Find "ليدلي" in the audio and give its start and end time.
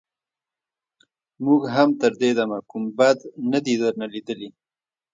4.13-4.49